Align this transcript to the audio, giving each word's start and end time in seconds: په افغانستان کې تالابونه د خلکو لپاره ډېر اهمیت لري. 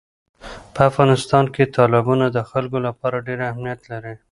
په 0.73 0.81
افغانستان 0.89 1.45
کې 1.53 1.71
تالابونه 1.75 2.25
د 2.31 2.37
خلکو 2.49 2.77
لپاره 2.87 3.23
ډېر 3.27 3.39
اهمیت 3.49 3.79
لري. 3.91 4.13